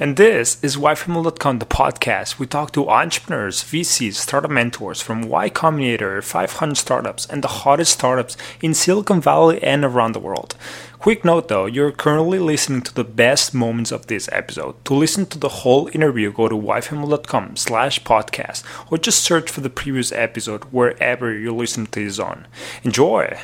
And 0.00 0.16
this 0.16 0.62
is 0.62 0.76
YFamily.com, 0.76 1.60
the 1.60 1.66
podcast. 1.66 2.40
We 2.40 2.46
talk 2.46 2.72
to 2.72 2.88
entrepreneurs, 2.88 3.62
VCs, 3.62 4.14
startup 4.14 4.50
mentors 4.50 5.00
from 5.00 5.22
Y 5.22 5.48
Combinator, 5.50 6.20
500 6.20 6.74
startups, 6.74 7.26
and 7.26 7.44
the 7.44 7.62
hottest 7.62 7.92
startups 7.92 8.36
in 8.60 8.74
Silicon 8.74 9.20
Valley 9.20 9.62
and 9.62 9.84
around 9.84 10.12
the 10.12 10.18
world. 10.18 10.56
Quick 10.98 11.24
note 11.24 11.46
though, 11.46 11.66
you're 11.66 11.92
currently 11.92 12.40
listening 12.40 12.82
to 12.82 12.94
the 12.94 13.04
best 13.04 13.54
moments 13.54 13.92
of 13.92 14.08
this 14.08 14.28
episode. 14.32 14.84
To 14.86 14.94
listen 14.94 15.26
to 15.26 15.38
the 15.38 15.60
whole 15.60 15.88
interview, 15.92 16.32
go 16.32 16.48
to 16.48 16.56
YFamily.com 16.56 17.54
slash 17.56 18.02
podcast 18.02 18.64
or 18.90 18.98
just 18.98 19.22
search 19.22 19.48
for 19.48 19.60
the 19.60 19.70
previous 19.70 20.10
episode 20.10 20.64
wherever 20.72 21.32
you 21.32 21.54
listen 21.54 21.86
to 21.86 22.04
this 22.04 22.18
on. 22.18 22.48
Enjoy! 22.82 23.38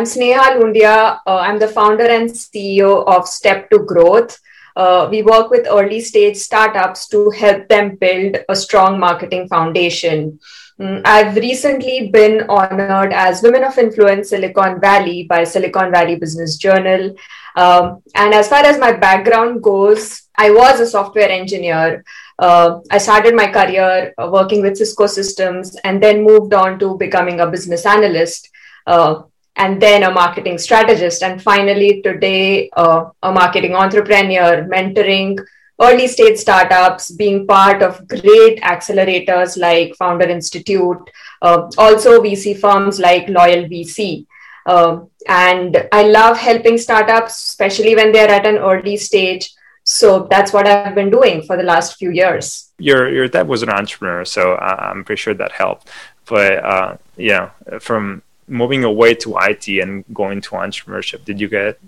I'm 0.00 0.06
Sneha 0.06 0.58
Lundia. 0.58 1.20
Uh, 1.26 1.36
I'm 1.36 1.58
the 1.58 1.68
founder 1.68 2.06
and 2.06 2.30
CEO 2.30 3.06
of 3.06 3.28
Step 3.28 3.68
to 3.68 3.80
Growth. 3.80 4.40
Uh, 4.74 5.06
we 5.10 5.20
work 5.20 5.50
with 5.50 5.66
early 5.68 6.00
stage 6.00 6.38
startups 6.38 7.06
to 7.08 7.28
help 7.28 7.68
them 7.68 7.96
build 7.96 8.38
a 8.48 8.56
strong 8.56 8.98
marketing 8.98 9.46
foundation. 9.48 10.40
Mm, 10.80 11.02
I've 11.04 11.36
recently 11.36 12.08
been 12.08 12.48
honored 12.48 13.12
as 13.12 13.42
Women 13.42 13.62
of 13.62 13.76
Influence 13.76 14.30
Silicon 14.30 14.80
Valley 14.80 15.26
by 15.28 15.44
Silicon 15.44 15.90
Valley 15.90 16.16
Business 16.16 16.56
Journal. 16.56 17.14
Um, 17.56 18.02
and 18.14 18.32
as 18.32 18.48
far 18.48 18.64
as 18.64 18.78
my 18.78 18.92
background 18.92 19.62
goes, 19.62 20.22
I 20.34 20.50
was 20.50 20.80
a 20.80 20.86
software 20.86 21.28
engineer. 21.28 22.06
Uh, 22.38 22.80
I 22.90 22.96
started 22.96 23.34
my 23.34 23.52
career 23.52 24.14
uh, 24.16 24.30
working 24.32 24.62
with 24.62 24.78
Cisco 24.78 25.06
systems 25.06 25.76
and 25.84 26.02
then 26.02 26.24
moved 26.24 26.54
on 26.54 26.78
to 26.78 26.96
becoming 26.96 27.40
a 27.40 27.50
business 27.50 27.84
analyst. 27.84 28.48
Uh, 28.86 29.24
and 29.56 29.80
then 29.80 30.02
a 30.04 30.10
marketing 30.10 30.58
strategist, 30.58 31.22
and 31.22 31.42
finally 31.42 32.02
today 32.02 32.70
uh, 32.76 33.10
a 33.22 33.32
marketing 33.32 33.74
entrepreneur, 33.74 34.64
mentoring 34.64 35.38
early 35.80 36.06
stage 36.06 36.36
startups, 36.36 37.10
being 37.10 37.46
part 37.46 37.82
of 37.82 38.06
great 38.06 38.60
accelerators 38.60 39.58
like 39.58 39.94
Founder 39.96 40.28
Institute, 40.28 40.98
uh, 41.42 41.68
also 41.78 42.22
VC 42.22 42.58
firms 42.58 43.00
like 43.00 43.28
Loyal 43.28 43.64
VC. 43.64 44.26
Uh, 44.66 45.00
and 45.26 45.88
I 45.90 46.02
love 46.02 46.36
helping 46.36 46.76
startups, 46.76 47.32
especially 47.50 47.94
when 47.94 48.12
they're 48.12 48.30
at 48.30 48.46
an 48.46 48.58
early 48.58 48.96
stage. 48.96 49.52
So 49.84 50.28
that's 50.30 50.52
what 50.52 50.66
I've 50.66 50.94
been 50.94 51.10
doing 51.10 51.42
for 51.42 51.56
the 51.56 51.62
last 51.62 51.96
few 51.96 52.10
years. 52.10 52.70
Your 52.78 53.10
your 53.10 53.28
dad 53.28 53.48
was 53.48 53.62
an 53.62 53.70
entrepreneur, 53.70 54.24
so 54.24 54.56
I'm 54.56 55.04
pretty 55.04 55.20
sure 55.20 55.34
that 55.34 55.52
helped. 55.52 55.90
But 56.26 56.64
uh, 56.64 56.96
yeah, 57.16 57.50
from 57.80 58.22
moving 58.50 58.84
away 58.84 59.14
to 59.14 59.36
IT 59.40 59.68
and 59.68 60.04
going 60.12 60.40
to 60.42 60.50
entrepreneurship? 60.50 61.24
Did 61.24 61.40
you 61.40 61.48
get 61.48 61.78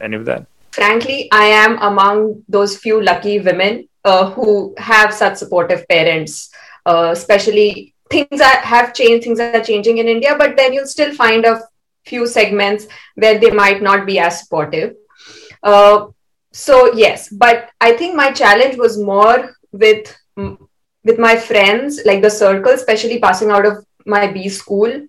any 0.00 0.16
of 0.16 0.24
that? 0.24 0.46
Frankly, 0.72 1.28
I 1.32 1.44
am 1.44 1.78
among 1.78 2.42
those 2.48 2.76
few 2.76 3.02
lucky 3.02 3.38
women 3.40 3.88
uh, 4.04 4.30
who 4.30 4.74
have 4.78 5.12
such 5.12 5.36
supportive 5.36 5.86
parents, 5.88 6.50
uh, 6.84 7.10
especially 7.12 7.94
things 8.10 8.40
have 8.40 8.94
changed, 8.94 9.24
things 9.24 9.40
are 9.40 9.62
changing 9.62 9.98
in 9.98 10.08
India, 10.08 10.34
but 10.36 10.56
then 10.56 10.72
you'll 10.72 10.86
still 10.86 11.14
find 11.14 11.44
a 11.44 11.62
few 12.04 12.26
segments 12.26 12.86
where 13.14 13.38
they 13.38 13.50
might 13.50 13.82
not 13.82 14.06
be 14.06 14.18
as 14.18 14.40
supportive. 14.40 14.94
Uh, 15.62 16.06
so 16.52 16.92
yes, 16.94 17.28
but 17.28 17.70
I 17.80 17.92
think 17.92 18.14
my 18.14 18.30
challenge 18.32 18.76
was 18.76 18.98
more 18.98 19.56
with 19.72 20.16
with 21.04 21.18
my 21.18 21.36
friends, 21.36 22.00
like 22.04 22.20
the 22.20 22.30
circle, 22.30 22.72
especially 22.72 23.18
passing 23.20 23.50
out 23.50 23.64
of 23.64 23.84
my 24.04 24.26
B 24.26 24.48
school 24.48 25.06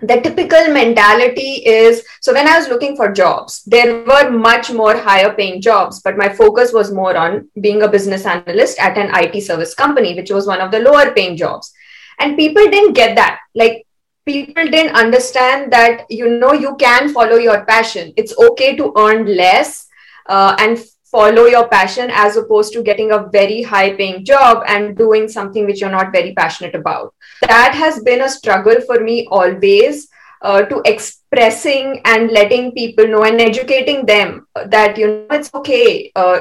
the 0.00 0.20
typical 0.20 0.68
mentality 0.68 1.62
is 1.64 2.04
so 2.20 2.32
when 2.34 2.46
i 2.46 2.58
was 2.58 2.68
looking 2.68 2.94
for 2.94 3.12
jobs 3.12 3.62
there 3.64 4.04
were 4.04 4.30
much 4.30 4.70
more 4.70 4.94
higher 4.94 5.32
paying 5.32 5.58
jobs 5.58 6.00
but 6.02 6.18
my 6.18 6.28
focus 6.28 6.70
was 6.72 6.92
more 6.92 7.16
on 7.16 7.48
being 7.62 7.82
a 7.82 7.88
business 7.88 8.26
analyst 8.26 8.78
at 8.78 8.98
an 8.98 9.10
it 9.14 9.40
service 9.42 9.74
company 9.74 10.14
which 10.14 10.30
was 10.30 10.46
one 10.46 10.60
of 10.60 10.70
the 10.70 10.80
lower 10.80 11.12
paying 11.12 11.36
jobs. 11.36 11.72
And 12.18 12.36
people 12.36 12.64
didn't 12.70 12.94
get 12.94 13.14
that. 13.16 13.40
Like 13.54 13.86
people 14.24 14.64
didn't 14.64 14.96
understand 14.96 15.72
that 15.72 16.06
you 16.10 16.38
know 16.38 16.52
you 16.52 16.76
can 16.76 17.12
follow 17.12 17.36
your 17.36 17.64
passion. 17.64 18.12
It's 18.16 18.36
okay 18.38 18.76
to 18.76 18.92
earn 18.96 19.26
less 19.36 19.86
uh, 20.26 20.56
and 20.58 20.78
follow 21.10 21.44
your 21.46 21.68
passion 21.68 22.10
as 22.12 22.36
opposed 22.36 22.72
to 22.72 22.82
getting 22.82 23.12
a 23.12 23.26
very 23.32 23.62
high 23.62 23.94
paying 23.94 24.24
job 24.24 24.64
and 24.66 24.96
doing 24.96 25.28
something 25.28 25.66
which 25.66 25.80
you're 25.80 25.90
not 25.90 26.12
very 26.12 26.32
passionate 26.34 26.74
about. 26.74 27.14
That 27.42 27.74
has 27.74 28.02
been 28.02 28.22
a 28.22 28.28
struggle 28.28 28.80
for 28.80 29.00
me 29.00 29.26
always 29.30 30.08
uh, 30.42 30.62
to 30.62 30.82
expressing 30.84 32.00
and 32.04 32.30
letting 32.30 32.72
people 32.72 33.06
know 33.06 33.24
and 33.24 33.40
educating 33.40 34.04
them 34.04 34.46
that 34.66 34.98
you 34.98 35.06
know 35.06 35.26
it's 35.30 35.52
okay 35.54 36.12
uh, 36.14 36.40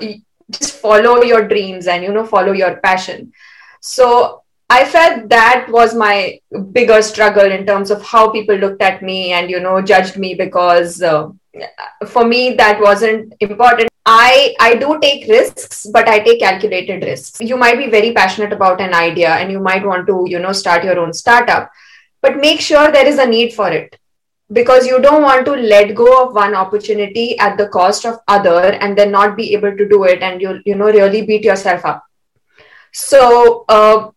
just 0.51 0.75
follow 0.75 1.21
your 1.23 1.47
dreams 1.47 1.87
and 1.87 2.03
you 2.03 2.11
know 2.11 2.25
follow 2.25 2.51
your 2.51 2.77
passion. 2.77 3.31
So 3.81 4.41
i 4.67 4.83
felt 4.83 5.29
that 5.29 5.67
was 5.69 5.93
my 5.93 6.39
bigger 6.71 6.99
struggle 6.99 7.51
in 7.51 7.65
terms 7.67 7.91
of 7.91 8.01
how 8.01 8.31
people 8.31 8.55
looked 8.55 8.81
at 8.81 9.03
me 9.03 9.31
and 9.31 9.47
you 9.47 9.59
know 9.59 9.79
judged 9.79 10.17
me 10.17 10.33
because 10.33 11.03
uh, 11.03 11.27
for 12.07 12.25
me 12.25 12.55
that 12.55 12.81
wasn't 12.81 13.31
important 13.41 13.94
i 14.05 14.55
i 14.59 14.75
do 14.75 14.99
take 15.01 15.27
risks 15.27 15.87
but 15.91 16.07
i 16.07 16.19
take 16.19 16.39
calculated 16.39 17.03
risks. 17.03 17.39
You 17.41 17.57
might 17.57 17.77
be 17.77 17.89
very 17.89 18.13
passionate 18.13 18.53
about 18.53 18.79
an 18.79 18.93
idea 18.93 19.29
and 19.29 19.51
you 19.51 19.59
might 19.59 19.85
want 19.85 20.07
to 20.07 20.25
you 20.27 20.39
know 20.39 20.51
start 20.51 20.83
your 20.83 20.99
own 20.99 21.13
startup 21.13 21.71
but 22.21 22.37
make 22.37 22.61
sure 22.61 22.91
there 22.91 23.07
is 23.07 23.19
a 23.19 23.25
need 23.25 23.53
for 23.53 23.69
it. 23.71 23.99
Because 24.53 24.85
you 24.85 25.01
don't 25.01 25.23
want 25.23 25.45
to 25.45 25.53
let 25.53 25.95
go 25.95 26.23
of 26.23 26.35
one 26.35 26.53
opportunity 26.53 27.37
at 27.39 27.57
the 27.57 27.67
cost 27.69 28.05
of 28.05 28.19
other 28.27 28.73
and 28.73 28.95
then 28.95 29.11
not 29.11 29.35
be 29.35 29.53
able 29.53 29.75
to 29.75 29.89
do 29.89 30.03
it 30.03 30.21
and 30.21 30.41
you 30.41 30.61
you 30.65 30.75
know 30.75 30.91
really 30.97 31.23
beat 31.23 31.43
yourself 31.43 31.85
up. 31.85 32.03
So 32.91 33.65
uh, 33.67 34.11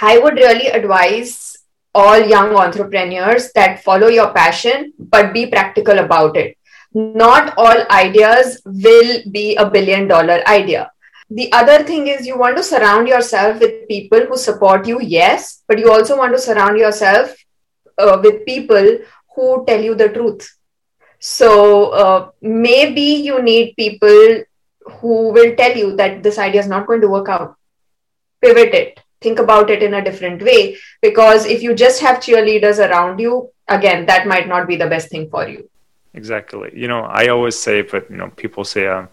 i 0.00 0.18
would 0.18 0.34
really 0.34 0.68
advise 0.80 1.58
all 1.94 2.20
young 2.32 2.54
entrepreneurs 2.54 3.52
that 3.52 3.82
follow 3.82 4.08
your 4.08 4.32
passion, 4.32 4.92
but 4.98 5.32
be 5.32 5.46
practical 5.46 5.98
about 5.98 6.36
it. 6.36 6.57
Not 6.98 7.54
all 7.56 7.84
ideas 7.90 8.60
will 8.64 9.22
be 9.30 9.56
a 9.56 9.70
billion 9.70 10.08
dollar 10.08 10.42
idea. 10.48 10.90
The 11.30 11.52
other 11.52 11.84
thing 11.84 12.08
is 12.08 12.26
you 12.26 12.38
want 12.38 12.56
to 12.56 12.62
surround 12.62 13.08
yourself 13.08 13.60
with 13.60 13.86
people 13.88 14.26
who 14.26 14.36
support 14.36 14.86
you, 14.86 15.00
yes, 15.00 15.62
but 15.68 15.78
you 15.78 15.92
also 15.92 16.16
want 16.16 16.32
to 16.32 16.38
surround 16.38 16.78
yourself 16.78 17.34
uh, 17.98 18.18
with 18.22 18.46
people 18.46 18.98
who 19.34 19.64
tell 19.66 19.80
you 19.80 19.94
the 19.94 20.08
truth. 20.08 20.48
So 21.20 21.90
uh, 21.90 22.30
maybe 22.40 23.08
you 23.28 23.42
need 23.42 23.74
people 23.76 24.44
who 25.00 25.32
will 25.32 25.54
tell 25.56 25.76
you 25.76 25.96
that 25.96 26.22
this 26.22 26.38
idea 26.38 26.62
is 26.62 26.68
not 26.68 26.86
going 26.86 27.02
to 27.02 27.08
work 27.08 27.28
out. 27.28 27.56
Pivot 28.40 28.74
it 28.74 29.00
think 29.20 29.38
about 29.38 29.70
it 29.70 29.82
in 29.82 29.94
a 29.94 30.04
different 30.04 30.42
way 30.42 30.76
because 31.02 31.46
if 31.46 31.62
you 31.62 31.74
just 31.74 32.00
have 32.00 32.20
cheerleaders 32.20 32.78
around 32.78 33.18
you 33.18 33.50
again 33.68 34.06
that 34.06 34.26
might 34.26 34.48
not 34.48 34.68
be 34.68 34.76
the 34.76 34.86
best 34.86 35.08
thing 35.10 35.28
for 35.28 35.48
you 35.48 35.67
exactly. 36.18 36.70
You 36.82 36.88
know 36.92 37.02
i 37.20 37.22
always 37.34 37.56
say 37.66 37.76
but 37.92 38.02
you 38.10 38.18
know 38.20 38.28
people 38.42 38.64
say 38.74 38.84
um, 38.96 39.08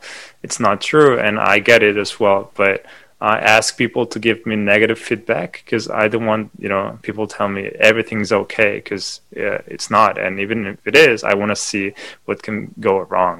it's 0.46 0.60
not 0.66 0.76
true 0.92 1.14
and 1.26 1.36
i 1.54 1.56
get 1.72 1.82
it 1.90 1.98
as 2.06 2.12
well 2.22 2.42
but 2.62 2.78
i 3.22 3.36
ask 3.56 3.78
people 3.84 4.06
to 4.14 4.18
give 4.28 4.40
me 4.50 4.56
negative 4.74 5.00
feedback 5.08 5.50
because 5.64 5.86
i 6.04 6.06
don't 6.12 6.28
want 6.32 6.46
you 6.64 6.70
know 6.74 6.84
people 7.08 7.26
tell 7.28 7.50
me 7.58 7.64
everything's 7.90 8.32
okay 8.42 8.74
because 8.82 9.06
it's 9.76 9.90
not 9.98 10.14
and 10.24 10.34
even 10.44 10.58
if 10.74 10.88
it 10.92 10.96
is 10.96 11.24
i 11.24 11.34
want 11.42 11.52
to 11.56 11.60
see 11.72 11.86
what 12.26 12.44
can 12.48 12.58
go 12.80 12.94
wrong. 13.12 13.38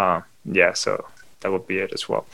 Uh, 0.00 0.20
yeah 0.60 0.72
so 0.84 0.90
that 1.40 1.52
would 1.52 1.66
be 1.66 1.78
it 1.78 1.92
as 1.92 2.08
well. 2.08 2.24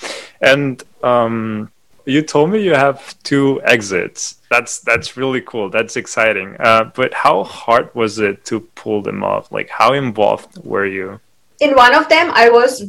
And 0.41 0.83
um, 1.03 1.71
you 2.05 2.23
told 2.23 2.51
me 2.51 2.63
you 2.63 2.75
have 2.75 3.17
two 3.23 3.61
exits. 3.65 4.41
That's 4.51 4.81
that's 4.81 5.17
really 5.17 5.41
cool. 5.41 5.71
That's 5.71 5.97
exciting. 5.97 6.57
Uh, 6.59 6.85
but 6.95 7.15
how 7.15 7.45
hard 7.45 7.95
was 7.95 8.19
it 8.19 8.45
to 8.47 8.61
pull 8.61 9.03
them 9.03 9.23
off? 9.23 9.51
Like, 9.53 9.69
how 9.71 9.93
involved 9.93 10.65
were 10.65 10.87
you? 10.87 11.21
In 11.61 11.75
one 11.75 11.95
of 11.95 12.09
them, 12.09 12.31
I 12.35 12.51
was 12.51 12.85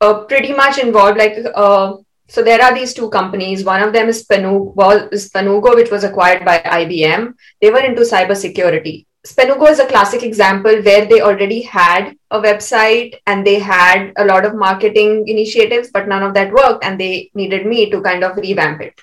uh, 0.00 0.24
pretty 0.24 0.52
much 0.52 0.78
involved. 0.78 1.18
Like, 1.18 1.38
uh, 1.54 1.96
so 2.28 2.42
there 2.42 2.62
are 2.62 2.74
these 2.74 2.92
two 2.92 3.08
companies. 3.10 3.64
One 3.64 3.82
of 3.82 3.92
them 3.92 4.08
is 4.08 4.26
Spanugo, 4.26 4.74
well, 4.74 5.74
which 5.74 5.90
was 5.90 6.04
acquired 6.04 6.44
by 6.44 6.58
IBM. 6.58 7.34
They 7.60 7.70
were 7.70 7.80
into 7.80 8.02
cybersecurity. 8.02 9.06
Spanugo 9.26 9.68
is 9.70 9.80
a 9.80 9.86
classic 9.86 10.22
example 10.22 10.82
where 10.82 11.06
they 11.06 11.20
already 11.20 11.62
had 11.62 12.14
a 12.30 12.40
website 12.40 13.14
and 13.26 13.46
they 13.46 13.58
had 13.58 14.12
a 14.16 14.24
lot 14.24 14.44
of 14.44 14.54
marketing 14.54 15.26
initiatives, 15.28 15.90
but 15.92 16.08
none 16.08 16.22
of 16.22 16.34
that 16.34 16.52
worked 16.52 16.84
and 16.84 17.00
they 17.00 17.30
needed 17.34 17.66
me 17.66 17.90
to 17.90 18.00
kind 18.02 18.24
of 18.24 18.36
revamp 18.36 18.80
it. 18.80 19.00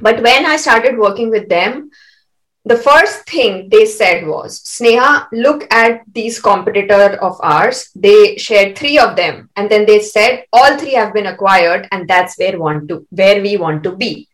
But 0.00 0.22
when 0.22 0.46
I 0.46 0.56
started 0.56 0.98
working 0.98 1.30
with 1.30 1.48
them, 1.48 1.90
the 2.64 2.76
first 2.76 3.26
thing 3.26 3.68
they 3.70 3.86
said 3.86 4.26
was, 4.26 4.60
Sneha, 4.62 5.26
look 5.32 5.72
at 5.72 6.02
these 6.12 6.40
competitor 6.40 7.16
of 7.22 7.40
ours. 7.40 7.90
They 7.94 8.36
shared 8.36 8.76
three 8.76 8.98
of 8.98 9.16
them. 9.16 9.48
And 9.56 9.70
then 9.70 9.86
they 9.86 10.00
said, 10.00 10.44
all 10.52 10.76
three 10.76 10.92
have 10.92 11.14
been 11.14 11.26
acquired, 11.26 11.88
and 11.92 12.06
that's 12.06 12.36
where 12.38 12.58
want 12.58 12.88
to 12.88 13.06
where 13.10 13.40
we 13.40 13.56
want 13.56 13.82
to 13.84 13.96
be. 13.96 14.28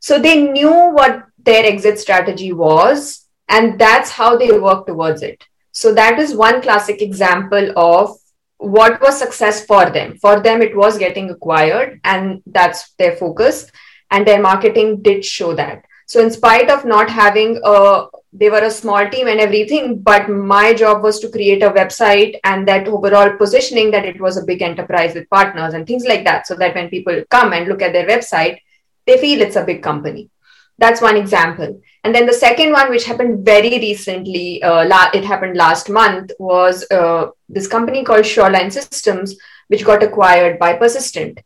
So 0.00 0.18
they 0.18 0.42
knew 0.42 0.70
what 0.70 1.24
their 1.38 1.64
exit 1.64 1.98
strategy 1.98 2.52
was 2.52 3.26
and 3.48 3.78
that's 3.78 4.10
how 4.10 4.36
they 4.36 4.52
work 4.58 4.86
towards 4.86 5.22
it 5.22 5.44
so 5.78 5.94
that 5.94 6.18
is 6.18 6.34
one 6.34 6.60
classic 6.60 7.00
example 7.00 7.72
of 7.76 8.18
what 8.56 9.00
was 9.00 9.16
success 9.16 9.64
for 9.64 9.88
them. 9.90 10.16
For 10.18 10.40
them 10.40 10.60
it 10.60 10.76
was 10.76 10.98
getting 10.98 11.30
acquired 11.30 12.00
and 12.02 12.42
that's 12.46 12.94
their 12.98 13.14
focus 13.14 13.70
and 14.10 14.26
their 14.26 14.42
marketing 14.42 15.02
did 15.02 15.24
show 15.24 15.54
that. 15.54 15.84
So 16.06 16.20
in 16.20 16.32
spite 16.32 16.68
of 16.68 16.84
not 16.84 17.08
having 17.08 17.60
a 17.62 18.06
they 18.32 18.50
were 18.50 18.64
a 18.64 18.72
small 18.72 19.08
team 19.08 19.28
and 19.28 19.38
everything 19.38 20.00
but 20.00 20.28
my 20.28 20.74
job 20.74 21.04
was 21.04 21.20
to 21.20 21.30
create 21.30 21.62
a 21.62 21.70
website 21.70 22.34
and 22.42 22.66
that 22.66 22.88
overall 22.88 23.36
positioning 23.36 23.92
that 23.92 24.04
it 24.04 24.20
was 24.20 24.36
a 24.36 24.44
big 24.44 24.62
enterprise 24.62 25.14
with 25.14 25.30
partners 25.30 25.74
and 25.74 25.86
things 25.86 26.04
like 26.04 26.24
that 26.24 26.46
so 26.48 26.56
that 26.56 26.74
when 26.74 26.90
people 26.90 27.22
come 27.30 27.52
and 27.52 27.68
look 27.68 27.82
at 27.82 27.92
their 27.92 28.08
website 28.08 28.58
they 29.06 29.16
feel 29.18 29.40
it's 29.40 29.56
a 29.56 29.64
big 29.64 29.82
company 29.82 30.28
that's 30.78 31.00
one 31.00 31.16
example. 31.16 31.80
And 32.04 32.14
then 32.14 32.26
the 32.26 32.32
second 32.32 32.72
one 32.72 32.90
which 32.90 33.04
happened 33.04 33.44
very 33.44 33.70
recently 33.70 34.62
uh, 34.62 34.86
la- 34.86 35.10
it 35.12 35.24
happened 35.24 35.56
last 35.56 35.90
month 35.90 36.30
was 36.38 36.88
uh, 36.90 37.30
this 37.48 37.66
company 37.66 38.04
called 38.04 38.24
shoreline 38.24 38.70
systems 38.70 39.36
which 39.66 39.84
got 39.84 40.02
acquired 40.02 40.58
by 40.58 40.74
persistent. 40.74 41.40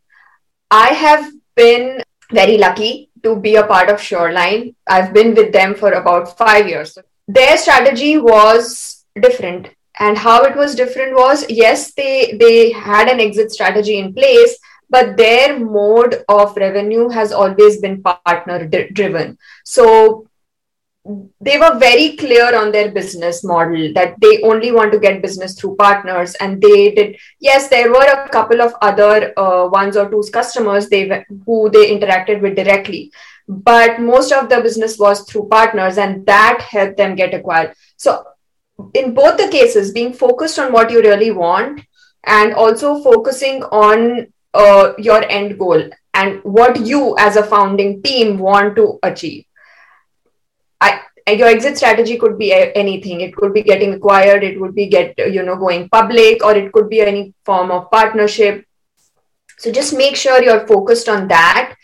I 0.71 0.89
have 0.89 1.33
been 1.57 2.03
very 2.31 2.59
lucky 2.59 3.11
to 3.23 3.37
be 3.37 3.57
a 3.57 3.67
part 3.67 3.89
of 3.89 4.01
shoreline. 4.01 4.75
I've 4.87 5.13
been 5.13 5.35
with 5.35 5.53
them 5.53 5.75
for 5.75 5.93
about 5.93 6.37
5 6.37 6.69
years. 6.69 6.97
Their 7.27 7.57
strategy 7.57 8.19
was 8.19 9.05
different. 9.21 9.71
And 9.99 10.17
how 10.17 10.43
it 10.45 10.57
was 10.57 10.75
different 10.75 11.15
was 11.15 11.45
yes 11.49 11.93
they 11.93 12.37
they 12.41 12.73
had 12.73 13.09
an 13.09 13.21
exit 13.21 13.53
strategy 13.53 13.99
in 13.99 14.15
place 14.15 14.57
but 14.93 15.17
their 15.17 15.59
mode 15.59 16.23
of 16.29 16.55
revenue 16.57 17.09
has 17.09 17.33
always 17.33 17.81
been 17.81 18.03
partner 18.03 18.69
driven. 18.93 19.39
So 19.65 20.27
they 21.41 21.57
were 21.59 21.79
very 21.79 22.17
clear 22.17 22.55
on 22.57 22.71
their 22.71 22.93
business 22.93 23.43
model 23.43 23.93
that 23.95 24.15
they 24.21 24.41
only 24.43 24.71
want 24.71 24.93
to 24.93 25.01
get 25.01 25.23
business 25.23 25.55
through 25.59 25.77
partners. 25.77 26.35
And 26.37 26.61
they 26.61 26.95
did 26.95 27.17
yes 27.41 27.69
there 27.69 27.91
were 27.91 28.11
a 28.11 28.29
couple 28.29 28.61
of 28.61 28.75
other 28.83 29.33
uh, 29.37 29.69
ones 29.73 29.97
or 29.97 30.11
two 30.11 30.23
customers 30.33 30.89
they 30.89 31.25
who 31.47 31.71
they 31.71 31.87
interacted 31.97 32.43
with 32.43 32.55
directly. 32.55 33.11
But 33.49 33.99
most 34.01 34.31
of 34.31 34.51
the 34.51 34.61
business 34.61 34.99
was 34.99 35.23
through 35.23 35.49
partners 35.49 35.99
and 35.99 36.27
that 36.27 36.61
helped 36.61 36.99
them 36.99 37.17
get 37.17 37.35
acquired. 37.35 37.75
So 37.97 38.25
in 38.95 39.15
both 39.15 39.39
the 39.39 39.49
cases 39.49 39.91
being 39.93 40.13
focused 40.13 40.59
on 40.59 40.73
what 40.73 40.91
you 40.91 41.01
really 41.01 41.33
want 41.33 41.81
and 42.25 42.55
also 42.55 43.03
focusing 43.03 43.65
on 43.65 44.29
uh, 44.55 44.93
your 44.99 45.25
end 45.31 45.59
goal 45.59 45.83
and 46.15 46.41
what 46.43 46.85
you 46.87 47.17
as 47.19 47.37
a 47.37 47.43
founding 47.43 48.03
team 48.03 48.39
want 48.39 48.77
to 48.77 48.99
achieve. 49.03 49.45
I, 50.81 51.01
your 51.29 51.49
exit 51.49 51.77
strategy 51.77 52.19
could 52.19 52.39
be 52.39 52.53
anything. 52.53 53.21
It 53.21 53.35
could 53.35 53.55
be 53.55 53.63
getting 53.63 53.95
acquired. 53.95 54.43
It 54.43 54.61
would 54.61 54.75
be 54.75 54.87
get 54.87 55.15
you 55.19 55.43
know 55.43 55.57
going 55.57 55.89
public 55.89 56.45
or 56.45 56.55
it 56.55 56.73
could 56.73 56.89
be 56.89 57.01
any 57.01 57.35
form 57.45 57.71
of 57.71 57.91
partnership. 57.91 58.67
So 59.59 59.71
just 59.71 59.97
make 59.97 60.17
sure 60.17 60.43
you're 60.43 60.67
focused 60.67 61.09
on 61.09 61.29
that. 61.29 61.77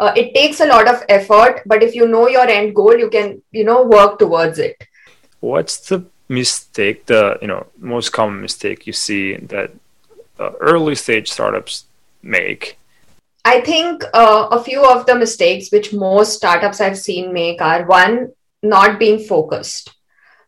Uh, 0.00 0.12
it 0.16 0.34
takes 0.34 0.60
a 0.60 0.66
lot 0.66 0.88
of 0.88 1.04
effort 1.08 1.62
but 1.66 1.80
if 1.80 1.94
you 1.94 2.08
know 2.08 2.26
your 2.28 2.48
end 2.48 2.74
goal 2.74 2.98
you 2.98 3.08
can 3.08 3.40
you 3.52 3.64
know 3.64 3.84
work 3.84 4.18
towards 4.18 4.58
it. 4.58 4.76
What's 5.40 5.88
the 5.88 6.04
mistake 6.28 7.06
the 7.06 7.38
you 7.40 7.46
know 7.46 7.66
most 7.78 8.10
common 8.10 8.40
mistake 8.40 8.86
you 8.86 8.92
see 8.92 9.36
that 9.36 9.70
uh, 10.38 10.50
early 10.60 10.94
stage 10.94 11.30
startups 11.30 11.84
make? 12.24 12.78
I 13.44 13.60
think 13.60 14.04
uh, 14.14 14.48
a 14.50 14.62
few 14.62 14.84
of 14.84 15.06
the 15.06 15.14
mistakes 15.14 15.70
which 15.70 15.92
most 15.92 16.32
startups 16.32 16.80
I've 16.80 16.98
seen 16.98 17.32
make 17.32 17.60
are 17.60 17.84
one, 17.84 18.32
not 18.62 18.98
being 18.98 19.18
focused. 19.18 19.94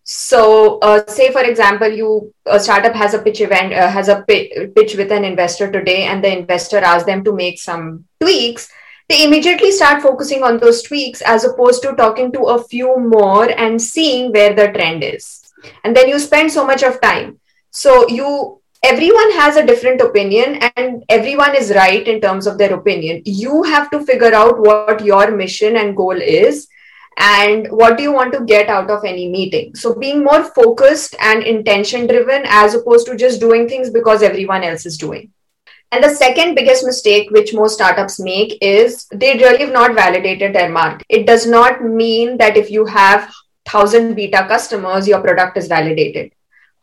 So 0.05 0.79
uh, 0.79 1.07
say 1.07 1.33
for 1.33 1.43
example 1.43 1.89
you 1.89 2.33
a 2.47 2.61
startup 2.61 2.95
has 2.95 3.13
a 3.13 3.19
pitch 3.19 3.41
event 3.41 3.73
uh, 3.73 3.91
has 3.91 4.09
a 4.09 4.23
pitch 4.23 4.95
with 4.97 5.11
an 5.11 5.25
investor 5.25 5.71
today 5.71 6.05
and 6.05 6.23
the 6.23 6.39
investor 6.39 6.79
asks 6.79 7.07
them 7.07 7.25
to 7.25 7.33
make 7.33 7.59
some 7.59 8.05
tweaks 8.21 8.71
they 9.09 9.25
immediately 9.25 9.71
start 9.71 10.03
focusing 10.03 10.43
on 10.43 10.59
those 10.59 10.83
tweaks 10.83 11.23
as 11.23 11.45
opposed 11.45 11.83
to 11.83 11.95
talking 11.95 12.33
to 12.33 12.43
a 12.45 12.63
few 12.65 12.99
more 12.99 13.49
and 13.49 13.81
seeing 13.81 14.33
where 14.33 14.53
the 14.53 14.73
trend 14.73 15.05
is. 15.05 15.53
And 15.85 15.97
then 15.97 16.09
you 16.09 16.19
spend 16.19 16.51
so 16.51 16.67
much 16.67 16.83
of 16.83 17.01
time. 17.01 17.39
So 17.71 18.09
you 18.09 18.61
everyone 18.87 19.33
has 19.33 19.57
a 19.57 19.67
different 19.67 20.01
opinion 20.01 20.61
and 20.77 21.05
everyone 21.09 21.57
is 21.57 21.73
right 21.75 22.07
in 22.07 22.21
terms 22.21 22.47
of 22.47 22.57
their 22.57 22.73
opinion. 22.73 23.21
You 23.25 23.65
have 23.65 23.91
to 23.91 24.05
figure 24.07 24.33
out 24.33 24.61
what 24.61 25.05
your 25.05 25.33
mission 25.33 25.77
and 25.77 25.97
goal 25.97 26.23
is 26.23 26.69
and 27.19 27.67
what 27.69 27.97
do 27.97 28.05
you 28.05 28.13
want 28.13 28.33
to 28.35 28.45
get 28.45 28.69
out 28.69 28.89
of 28.89 29.05
any 29.05 29.29
meeting. 29.29 29.75
So 29.75 29.95
being 29.95 30.23
more 30.23 30.45
focused 30.45 31.17
and 31.21 31.43
intention 31.43 32.07
driven 32.07 32.45
as 32.47 32.75
opposed 32.75 33.07
to 33.09 33.17
just 33.17 33.41
doing 33.41 33.69
things 33.69 33.91
because 33.91 34.23
everyone 34.23 34.63
else 34.63 34.87
is 34.87 34.97
doing. 34.97 35.33
And 35.91 36.05
the 36.05 36.15
second 36.15 36.55
biggest 36.55 36.85
mistake 36.85 37.31
which 37.33 37.55
most 37.55 37.75
startups 37.75 38.21
make 38.21 38.57
is 38.61 39.07
they 39.13 39.35
really 39.35 39.65
have 39.65 39.73
not 39.73 39.95
validated 39.97 40.55
their 40.55 40.71
market. 40.71 41.05
It 41.09 41.27
does 41.27 41.45
not 41.45 41.83
mean 41.83 42.39
that 42.39 42.57
if 42.57 42.71
you 42.71 42.87
have 42.87 43.33
1000 43.73 44.15
beta 44.15 44.47
customers 44.47 45.09
your 45.09 45.21
product 45.21 45.57
is 45.57 45.67
validated. 45.67 46.31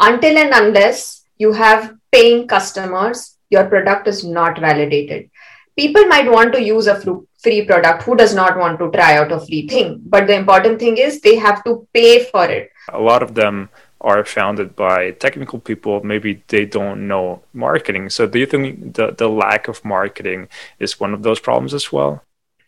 Until 0.02 0.38
and 0.38 0.54
unless 0.54 1.23
you 1.44 1.54
have 1.54 1.94
paying 2.12 2.48
customers 2.48 3.34
your 3.54 3.66
product 3.74 4.08
is 4.08 4.24
not 4.24 4.60
validated. 4.60 5.30
People 5.78 6.06
might 6.06 6.30
want 6.30 6.54
to 6.54 6.62
use 6.62 6.88
a 6.88 7.00
free 7.44 7.66
product. 7.66 8.04
Who 8.04 8.16
does 8.16 8.34
not 8.42 8.58
want 8.58 8.80
to 8.80 8.92
try 8.92 9.18
out 9.18 9.32
a 9.32 9.40
free 9.40 9.68
thing? 9.68 10.02
But 10.06 10.28
the 10.28 10.36
important 10.36 10.80
thing 10.80 10.98
is 10.98 11.22
they 11.22 11.36
have 11.38 11.64
to 11.64 11.88
pay 11.94 12.24
for 12.26 12.46
it. 12.46 12.72
A 12.90 13.00
lot 13.00 13.24
of 13.24 13.34
them 13.34 13.70
are 14.02 14.24
founded 14.26 14.76
by 14.76 15.12
technical 15.12 15.60
people. 15.60 16.04
Maybe 16.04 16.44
they 16.48 16.66
don't 16.66 17.08
know 17.08 17.42
marketing. 17.54 18.10
So 18.10 18.28
do 18.28 18.40
you 18.40 18.46
think 18.46 18.96
the, 18.96 19.12
the 19.18 19.30
lack 19.30 19.68
of 19.68 19.84
marketing 19.86 20.48
is 20.80 21.00
one 21.00 21.14
of 21.14 21.24
those 21.24 21.40
problems 21.40 21.74
as 21.74 21.92
well? 21.92 22.22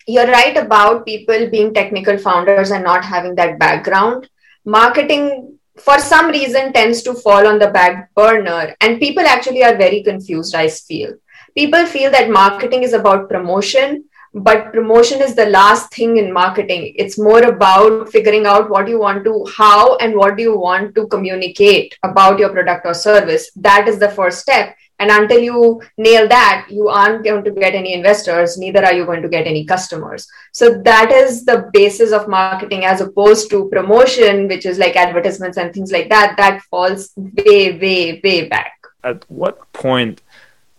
You're 0.08 0.32
right 0.32 0.56
about 0.56 1.06
people 1.06 1.50
being 1.50 1.74
technical 1.74 2.18
founders 2.18 2.72
and 2.72 2.84
not 2.84 3.04
having 3.04 3.36
that 3.36 3.60
background. 3.60 4.30
Marketing 4.64 5.55
for 5.78 6.00
some 6.00 6.28
reason 6.28 6.72
tends 6.74 7.02
to 7.04 7.14
fall 7.14 7.48
on 7.48 7.60
the 7.60 7.68
back 7.68 8.14
burner 8.16 8.76
and 8.82 9.00
people 9.00 9.26
actually 9.26 9.64
are 9.64 9.78
very 9.78 10.04
confused 10.04 10.56
i 10.56 10.68
feel. 10.68 11.14
People 11.56 11.86
feel 11.86 12.12
that 12.12 12.30
marketing 12.30 12.84
is 12.84 12.94
about 12.94 13.30
promotion 13.30 14.06
but 14.36 14.74
promotion 14.74 15.22
is 15.22 15.34
the 15.34 15.46
last 15.46 15.94
thing 15.94 16.18
in 16.18 16.34
marketing. 16.34 16.94
It's 16.98 17.18
more 17.18 17.42
about 17.44 18.10
figuring 18.10 18.46
out 18.46 18.70
what 18.70 18.90
you 18.90 19.00
want 19.00 19.24
to 19.24 19.46
how 19.56 19.96
and 19.98 20.14
what 20.14 20.36
do 20.36 20.44
you 20.44 20.60
want 20.60 20.94
to 20.96 21.08
communicate 21.08 21.98
about 22.04 22.38
your 22.38 22.50
product 22.50 22.86
or 22.86 22.94
service. 22.94 23.50
That 23.56 23.88
is 23.88 23.98
the 23.98 24.10
first 24.10 24.40
step 24.40 24.76
and 25.00 25.12
until 25.12 25.40
you 25.40 25.82
nail 25.98 26.28
that 26.28 26.68
you 26.70 26.88
aren't 26.88 27.24
going 27.24 27.44
to 27.44 27.52
get 27.52 27.76
any 27.76 27.94
investors 27.94 28.58
neither 28.58 28.84
are 28.86 28.94
you 28.94 29.06
going 29.06 29.22
to 29.22 29.30
get 29.30 29.48
any 29.48 29.66
customers 29.66 30.28
so 30.52 30.82
that 30.82 31.12
is 31.12 31.46
the 31.46 31.70
basis 31.74 32.12
of 32.12 32.28
marketing 32.28 32.86
as 32.86 33.02
opposed 33.02 33.50
to 33.50 33.70
promotion 33.70 34.48
which 34.48 34.66
is 34.66 34.78
like 34.78 34.96
advertisements 34.96 35.58
and 35.58 35.74
things 35.74 35.92
like 35.92 36.10
that 36.10 36.36
that 36.38 36.62
falls 36.64 37.12
way 37.18 37.78
way 37.78 38.22
way 38.24 38.48
back 38.48 38.74
at 39.04 39.24
what 39.30 39.72
point 39.74 40.22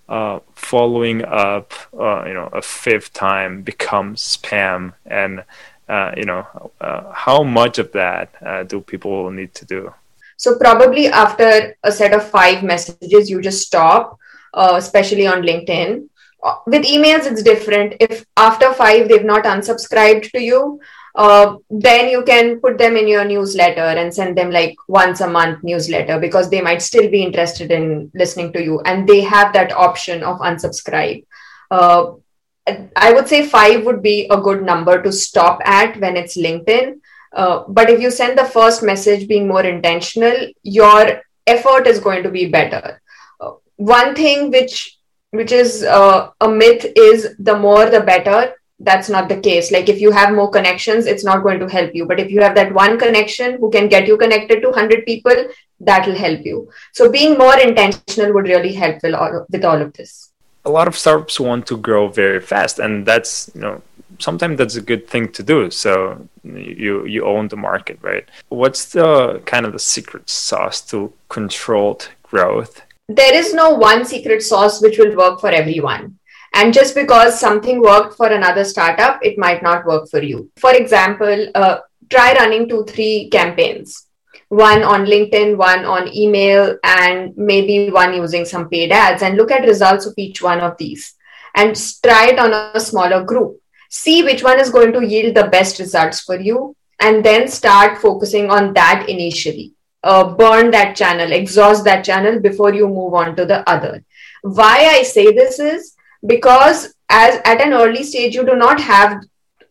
uh, 0.08 0.40
following 0.54 1.24
up, 1.24 1.72
uh, 1.98 2.24
you 2.26 2.34
know, 2.34 2.48
a 2.52 2.62
fifth 2.62 3.12
time 3.12 3.62
becomes 3.62 4.22
spam, 4.22 4.92
and 5.04 5.44
uh, 5.88 6.12
you 6.16 6.24
know, 6.24 6.70
uh, 6.80 7.12
how 7.12 7.42
much 7.42 7.78
of 7.78 7.92
that 7.92 8.34
uh, 8.44 8.62
do 8.62 8.80
people 8.80 9.30
need 9.30 9.54
to 9.54 9.64
do? 9.64 9.92
So 10.36 10.58
probably 10.58 11.08
after 11.08 11.76
a 11.82 11.92
set 11.92 12.12
of 12.12 12.28
five 12.28 12.62
messages, 12.62 13.30
you 13.30 13.40
just 13.40 13.62
stop, 13.66 14.18
uh, 14.54 14.74
especially 14.76 15.26
on 15.26 15.42
LinkedIn. 15.42 16.08
With 16.66 16.84
emails, 16.84 17.26
it's 17.30 17.42
different. 17.42 17.94
If 17.98 18.24
after 18.36 18.72
five 18.74 19.08
they've 19.08 19.24
not 19.24 19.44
unsubscribed 19.44 20.30
to 20.32 20.40
you, 20.40 20.80
uh, 21.16 21.56
then 21.70 22.10
you 22.10 22.22
can 22.22 22.60
put 22.60 22.76
them 22.76 22.94
in 22.94 23.08
your 23.08 23.24
newsletter 23.24 23.80
and 23.80 24.12
send 24.12 24.36
them 24.36 24.50
like 24.50 24.76
once 24.86 25.22
a 25.22 25.28
month 25.28 25.64
newsletter 25.64 26.20
because 26.20 26.50
they 26.50 26.60
might 26.60 26.82
still 26.82 27.10
be 27.10 27.22
interested 27.22 27.70
in 27.70 28.10
listening 28.14 28.52
to 28.52 28.62
you 28.62 28.80
and 28.80 29.08
they 29.08 29.22
have 29.22 29.52
that 29.54 29.72
option 29.72 30.22
of 30.22 30.38
unsubscribe 30.40 31.24
uh, 31.70 32.12
i 32.96 33.12
would 33.14 33.26
say 33.26 33.46
five 33.46 33.82
would 33.86 34.02
be 34.02 34.26
a 34.30 34.36
good 34.36 34.62
number 34.62 35.02
to 35.02 35.10
stop 35.10 35.58
at 35.64 35.98
when 36.00 36.18
it's 36.18 36.36
linkedin 36.36 37.00
uh, 37.36 37.64
but 37.68 37.90
if 37.90 38.00
you 38.00 38.10
send 38.10 38.38
the 38.38 38.50
first 38.56 38.82
message 38.82 39.28
being 39.28 39.46
more 39.46 39.64
intentional 39.64 40.36
your 40.62 41.22
effort 41.46 41.86
is 41.86 42.00
going 42.00 42.22
to 42.22 42.30
be 42.30 42.46
better. 42.46 43.00
Uh, 43.40 43.52
one 43.76 44.14
thing 44.14 44.50
which 44.50 44.98
which 45.30 45.52
is 45.52 45.82
uh, 45.82 46.30
a 46.40 46.48
myth 46.48 46.86
is 46.96 47.34
the 47.38 47.56
more 47.56 47.90
the 47.90 48.00
better. 48.00 48.54
That's 48.78 49.08
not 49.08 49.28
the 49.28 49.40
case. 49.40 49.70
Like 49.70 49.88
if 49.88 50.00
you 50.00 50.10
have 50.12 50.34
more 50.34 50.50
connections 50.50 51.06
it's 51.06 51.24
not 51.24 51.42
going 51.42 51.60
to 51.60 51.68
help 51.68 51.94
you. 51.94 52.06
But 52.06 52.20
if 52.20 52.30
you 52.30 52.40
have 52.40 52.54
that 52.54 52.72
one 52.72 52.98
connection 52.98 53.58
who 53.58 53.70
can 53.70 53.88
get 53.88 54.06
you 54.06 54.16
connected 54.16 54.60
to 54.62 54.68
100 54.68 55.04
people 55.04 55.36
that 55.80 56.06
will 56.06 56.16
help 56.16 56.44
you. 56.44 56.70
So 56.92 57.10
being 57.10 57.36
more 57.36 57.58
intentional 57.58 58.32
would 58.32 58.46
really 58.46 58.72
help 58.72 59.02
with 59.02 59.14
all, 59.14 59.46
with 59.50 59.64
all 59.64 59.80
of 59.80 59.92
this. 59.92 60.32
A 60.64 60.70
lot 60.70 60.88
of 60.88 60.96
startups 60.96 61.38
want 61.38 61.66
to 61.68 61.76
grow 61.76 62.08
very 62.08 62.40
fast 62.40 62.78
and 62.78 63.06
that's 63.06 63.50
you 63.54 63.60
know 63.60 63.82
sometimes 64.18 64.58
that's 64.58 64.76
a 64.76 64.82
good 64.82 65.06
thing 65.06 65.30
to 65.30 65.42
do 65.42 65.70
so 65.70 66.28
you 66.44 67.04
you 67.06 67.24
own 67.24 67.48
the 67.48 67.56
market 67.56 67.98
right 68.02 68.28
what's 68.48 68.86
the 68.92 69.40
kind 69.46 69.66
of 69.66 69.72
the 69.72 69.78
secret 69.78 70.28
sauce 70.28 70.80
to 70.80 71.12
controlled 71.28 72.08
growth 72.22 72.82
there 73.08 73.34
is 73.34 73.54
no 73.54 73.70
one 73.70 74.04
secret 74.04 74.42
sauce 74.42 74.82
which 74.82 74.98
will 74.98 75.14
work 75.16 75.40
for 75.40 75.50
everyone. 75.50 76.18
And 76.54 76.74
just 76.74 76.94
because 76.94 77.38
something 77.38 77.80
worked 77.80 78.16
for 78.16 78.26
another 78.26 78.64
startup, 78.64 79.20
it 79.22 79.38
might 79.38 79.62
not 79.62 79.86
work 79.86 80.08
for 80.08 80.20
you. 80.20 80.50
For 80.56 80.72
example, 80.72 81.48
uh, 81.54 81.78
try 82.10 82.32
running 82.34 82.68
two, 82.68 82.84
three 82.84 83.28
campaigns 83.30 84.02
one 84.48 84.84
on 84.84 85.04
LinkedIn, 85.04 85.56
one 85.56 85.84
on 85.84 86.06
email, 86.14 86.78
and 86.84 87.36
maybe 87.36 87.90
one 87.90 88.14
using 88.14 88.44
some 88.44 88.68
paid 88.68 88.92
ads, 88.92 89.22
and 89.22 89.36
look 89.36 89.50
at 89.50 89.66
results 89.66 90.06
of 90.06 90.14
each 90.16 90.40
one 90.40 90.60
of 90.60 90.76
these 90.78 91.14
and 91.56 91.74
try 92.00 92.28
it 92.28 92.38
on 92.38 92.52
a 92.52 92.78
smaller 92.78 93.24
group. 93.24 93.60
See 93.96 94.22
which 94.22 94.42
one 94.42 94.60
is 94.60 94.70
going 94.70 94.92
to 94.92 95.06
yield 95.12 95.34
the 95.34 95.48
best 95.56 95.78
results 95.78 96.20
for 96.20 96.38
you, 96.48 96.74
and 97.00 97.24
then 97.24 97.48
start 97.48 97.98
focusing 97.98 98.50
on 98.50 98.72
that 98.74 99.08
initially. 99.08 99.72
Uh, 100.02 100.24
burn 100.40 100.70
that 100.70 100.96
channel, 100.96 101.32
exhaust 101.32 101.84
that 101.84 102.04
channel 102.04 102.40
before 102.40 102.74
you 102.74 102.88
move 102.88 103.14
on 103.14 103.34
to 103.36 103.46
the 103.46 103.68
other. 103.68 104.04
Why 104.42 104.76
I 104.96 105.02
say 105.02 105.32
this 105.32 105.58
is 105.58 105.96
because 106.26 106.94
as 107.08 107.40
at 107.44 107.60
an 107.60 107.72
early 107.72 108.02
stage 108.02 108.34
you 108.34 108.44
do 108.44 108.56
not 108.56 108.80
have 108.80 109.22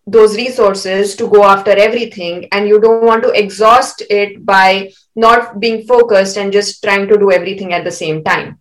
those 0.07 0.35
resources 0.37 1.15
to 1.15 1.27
go 1.27 1.43
after 1.43 1.71
everything 1.71 2.47
and 2.51 2.67
you 2.67 2.79
don't 2.79 3.03
want 3.03 3.23
to 3.23 3.31
exhaust 3.43 4.03
it 4.09 4.45
by 4.45 4.91
not 5.15 5.59
being 5.59 5.85
focused 5.85 6.37
and 6.37 6.53
just 6.53 6.83
trying 6.83 7.07
to 7.07 7.17
do 7.17 7.31
everything 7.31 7.73
at 7.73 7.83
the 7.83 7.91
same 7.91 8.23
time 8.23 8.59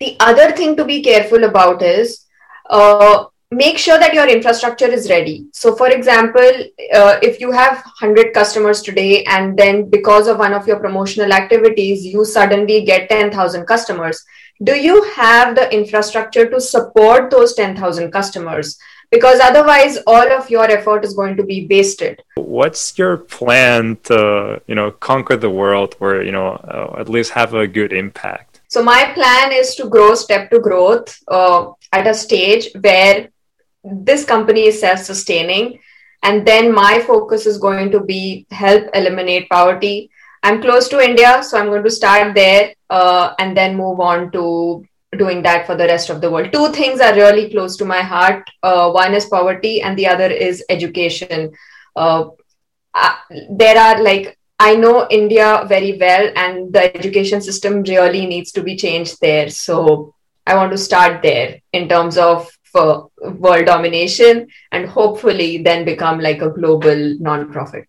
the 0.00 0.16
other 0.20 0.50
thing 0.52 0.76
to 0.76 0.84
be 0.84 1.02
careful 1.02 1.44
about 1.44 1.82
is 1.82 2.24
uh, 2.70 3.24
make 3.50 3.78
sure 3.78 3.98
that 3.98 4.12
your 4.12 4.28
infrastructure 4.28 4.88
is 4.88 5.08
ready. 5.08 5.46
So 5.52 5.74
for 5.76 5.88
example 5.88 6.50
uh, 6.94 7.18
if 7.22 7.40
you 7.40 7.52
have 7.52 7.74
100 8.00 8.32
customers 8.34 8.82
today 8.82 9.24
and 9.24 9.56
then 9.56 9.88
because 9.88 10.26
of 10.26 10.38
one 10.38 10.52
of 10.52 10.66
your 10.66 10.80
promotional 10.80 11.32
activities 11.32 12.04
you 12.04 12.24
suddenly 12.24 12.84
get 12.84 13.08
10000 13.08 13.66
customers 13.66 14.24
do 14.62 14.74
you 14.74 15.02
have 15.14 15.54
the 15.54 15.72
infrastructure 15.72 16.48
to 16.48 16.60
support 16.60 17.30
those 17.30 17.54
10000 17.54 18.10
customers? 18.10 18.78
Because 19.10 19.38
otherwise 19.38 19.98
all 20.06 20.32
of 20.32 20.48
your 20.48 20.64
effort 20.64 21.04
is 21.04 21.14
going 21.14 21.36
to 21.36 21.44
be 21.44 21.66
wasted. 21.68 22.22
What's 22.36 22.98
your 22.98 23.18
plan 23.18 23.98
to 24.04 24.60
you 24.66 24.74
know 24.74 24.90
conquer 24.90 25.36
the 25.36 25.50
world 25.50 25.94
or 26.00 26.22
you 26.22 26.32
know 26.32 26.52
uh, 26.52 26.96
at 26.98 27.08
least 27.08 27.32
have 27.32 27.54
a 27.54 27.66
good 27.66 27.92
impact? 27.92 28.60
So 28.68 28.82
my 28.82 29.12
plan 29.14 29.52
is 29.52 29.74
to 29.76 29.88
grow 29.88 30.14
step 30.14 30.50
to 30.50 30.58
growth 30.58 31.22
uh, 31.28 31.72
at 31.92 32.06
a 32.06 32.14
stage 32.14 32.68
where 32.80 33.28
this 33.86 34.24
company 34.24 34.66
is 34.66 34.80
self-sustaining 34.80 35.78
and 36.22 36.46
then 36.46 36.72
my 36.72 37.00
focus 37.06 37.46
is 37.46 37.58
going 37.58 37.90
to 37.90 38.00
be 38.00 38.46
help 38.50 38.84
eliminate 38.94 39.48
poverty 39.48 40.10
i'm 40.42 40.60
close 40.60 40.88
to 40.88 41.00
india 41.00 41.42
so 41.42 41.58
i'm 41.58 41.66
going 41.66 41.84
to 41.84 41.90
start 41.90 42.34
there 42.34 42.74
uh, 42.90 43.34
and 43.38 43.56
then 43.56 43.76
move 43.76 44.00
on 44.00 44.30
to 44.32 44.84
doing 45.16 45.42
that 45.42 45.66
for 45.66 45.76
the 45.76 45.86
rest 45.86 46.10
of 46.10 46.20
the 46.20 46.30
world. 46.30 46.52
Two 46.52 46.72
things 46.72 47.00
are 47.00 47.14
really 47.14 47.50
close 47.50 47.76
to 47.76 47.84
my 47.84 48.00
heart. 48.02 48.48
Uh, 48.62 48.90
one 48.90 49.14
is 49.14 49.26
poverty, 49.26 49.82
and 49.82 49.98
the 49.98 50.06
other 50.06 50.26
is 50.26 50.64
education. 50.68 51.52
Uh, 51.94 52.26
there 53.50 53.78
are 53.78 54.02
like 54.02 54.38
I 54.58 54.74
know 54.74 55.06
India 55.10 55.64
very 55.68 55.98
well, 55.98 56.30
and 56.36 56.72
the 56.72 56.94
education 56.96 57.40
system 57.40 57.82
really 57.82 58.26
needs 58.26 58.52
to 58.52 58.62
be 58.62 58.76
changed 58.76 59.20
there. 59.20 59.48
So 59.50 60.14
I 60.46 60.54
want 60.54 60.72
to 60.72 60.78
start 60.78 61.22
there 61.22 61.60
in 61.72 61.88
terms 61.88 62.16
of 62.18 62.50
uh, 62.76 63.02
world 63.38 63.66
domination, 63.66 64.46
and 64.72 64.86
hopefully 64.86 65.58
then 65.58 65.84
become 65.84 66.20
like 66.20 66.42
a 66.42 66.50
global 66.50 67.16
nonprofit. 67.18 67.86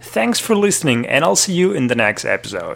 Thanks 0.00 0.38
for 0.38 0.54
listening, 0.54 1.06
and 1.06 1.24
I'll 1.24 1.36
see 1.36 1.54
you 1.54 1.72
in 1.72 1.88
the 1.88 1.94
next 1.94 2.24
episode. 2.24 2.72